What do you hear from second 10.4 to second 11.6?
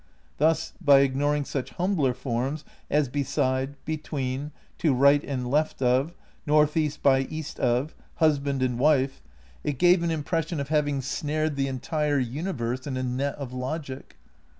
236 THE NEW IDEALISM vi sion of having snared